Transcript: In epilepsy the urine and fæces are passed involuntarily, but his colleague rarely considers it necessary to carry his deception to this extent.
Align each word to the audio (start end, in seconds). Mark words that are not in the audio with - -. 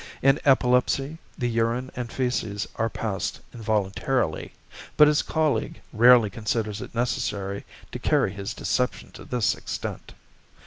In 0.23 0.39
epilepsy 0.45 1.19
the 1.37 1.47
urine 1.47 1.91
and 1.95 2.09
fæces 2.09 2.65
are 2.77 2.89
passed 2.89 3.39
involuntarily, 3.53 4.51
but 4.97 5.07
his 5.07 5.21
colleague 5.21 5.79
rarely 5.93 6.31
considers 6.31 6.81
it 6.81 6.95
necessary 6.95 7.65
to 7.91 7.99
carry 7.99 8.31
his 8.33 8.55
deception 8.55 9.11
to 9.11 9.23
this 9.25 9.53
extent. 9.53 10.13